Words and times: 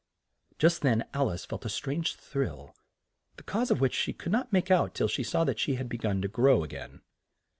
Just 0.57 0.81
then 0.81 1.05
Al 1.13 1.29
ice 1.29 1.45
felt 1.45 1.63
a 1.63 1.69
strange 1.69 2.15
thrill, 2.15 2.75
the 3.37 3.43
cause 3.43 3.69
of 3.69 3.79
which 3.79 3.93
she 3.93 4.13
could 4.13 4.31
not 4.31 4.51
make 4.51 4.71
out 4.71 4.95
till 4.95 5.07
she 5.07 5.21
saw 5.21 5.45
she 5.55 5.75
had 5.75 5.87
be 5.89 5.99
gun 5.99 6.23
to 6.23 6.27
grow 6.27 6.63
a 6.63 6.67
gain. 6.67 7.01